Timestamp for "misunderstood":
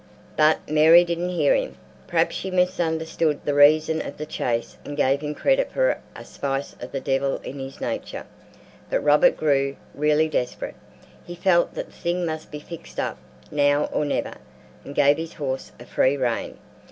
2.49-3.39